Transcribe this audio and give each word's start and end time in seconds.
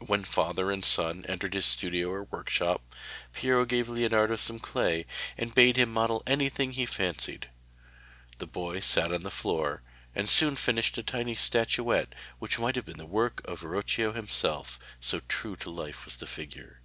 When 0.00 0.24
father 0.24 0.70
and 0.70 0.82
son 0.82 1.26
entered 1.28 1.52
his 1.52 1.66
studio 1.66 2.08
or 2.08 2.24
workshop, 2.24 2.80
Piero 3.34 3.66
gave 3.66 3.86
Leonardo 3.90 4.36
some 4.36 4.58
clay, 4.58 5.04
and 5.36 5.54
bade 5.54 5.76
him 5.76 5.92
model 5.92 6.22
anything 6.26 6.72
he 6.72 6.86
fancied. 6.86 7.50
The 8.38 8.46
boy 8.46 8.80
sat 8.80 9.08
down 9.08 9.16
on 9.16 9.22
the 9.24 9.30
floor, 9.30 9.82
and 10.14 10.26
soon 10.26 10.56
finished 10.56 10.96
a 10.96 11.02
tiny 11.02 11.34
statuette 11.34 12.14
which 12.38 12.58
might 12.58 12.76
have 12.76 12.86
been 12.86 12.96
the 12.96 13.04
work 13.04 13.42
of 13.46 13.60
Verrocchio 13.60 14.12
himself, 14.12 14.78
so 15.02 15.20
true 15.28 15.54
to 15.56 15.68
life 15.68 16.06
was 16.06 16.16
the 16.16 16.26
figure. 16.26 16.80